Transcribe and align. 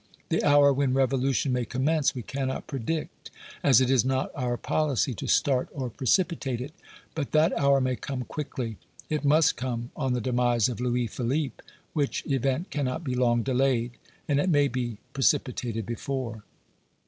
The 0.29 0.43
hour 0.43 0.73
when 0.73 0.95
revolution 0.95 1.53
may 1.53 1.63
commence 1.63 2.15
we 2.15 2.23
cannot 2.23 2.65
predict, 2.65 3.29
as 3.61 3.79
it 3.81 3.91
is 3.91 4.03
not 4.03 4.31
our 4.33 4.57
policy 4.57 5.13
to 5.13 5.27
start 5.27 5.69
or 5.73 5.91
precipitate 5.91 6.59
it; 6.59 6.73
but 7.13 7.33
that 7.33 7.55
hour 7.55 7.79
may 7.79 7.95
come 7.97 8.23
quickly. 8.23 8.77
It 9.11 9.23
must 9.23 9.57
come 9.57 9.91
on 9.95 10.13
the 10.13 10.19
demise 10.19 10.67
of 10.69 10.81
Louis 10.81 11.05
Philippe, 11.05 11.63
which 11.93 12.25
event 12.25 12.71
cannot 12.71 13.03
be 13.03 13.13
long 13.13 13.43
delayed, 13.43 13.91
and 14.27 14.39
it 14.39 14.49
may 14.49 14.67
be 14.67 14.97
precipitated 15.13 15.85
before. 15.85 16.43